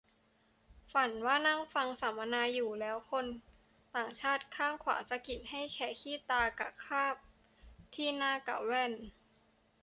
[0.93, 3.25] ฝันว่านั่งฟังสัมมนาอยู่ แล้วคน
[3.95, 7.15] ต่างชาติด้านขวา สะกิดให้แคะขี้ตากะคราบ
[7.95, 8.93] ที่หน้ากะแว่น